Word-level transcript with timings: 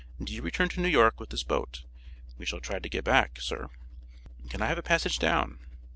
'Do 0.19 0.33
you 0.33 0.41
return 0.41 0.67
to 0.67 0.79
New 0.79 0.87
York 0.87 1.19
with 1.19 1.29
this 1.29 1.43
boat?' 1.43 1.83
'We 2.39 2.47
shall 2.47 2.59
try 2.59 2.79
to 2.79 2.89
get 2.89 3.03
back, 3.03 3.39
sir.' 3.39 3.69
'Can 4.49 4.59
I 4.59 4.65
have 4.65 4.79
a 4.79 4.81
passage 4.81 5.19
down?' 5.19 5.59